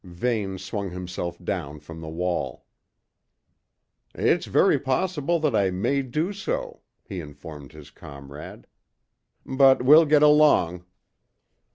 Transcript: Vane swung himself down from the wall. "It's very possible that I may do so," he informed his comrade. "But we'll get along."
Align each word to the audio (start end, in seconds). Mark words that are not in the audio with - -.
Vane 0.03 0.57
swung 0.57 0.89
himself 0.89 1.37
down 1.37 1.79
from 1.79 2.01
the 2.01 2.09
wall. 2.09 2.65
"It's 4.15 4.47
very 4.47 4.79
possible 4.79 5.39
that 5.41 5.55
I 5.55 5.69
may 5.69 6.01
do 6.01 6.33
so," 6.33 6.81
he 7.03 7.21
informed 7.21 7.73
his 7.73 7.91
comrade. 7.91 8.65
"But 9.45 9.83
we'll 9.85 10.05
get 10.07 10.23
along." 10.23 10.85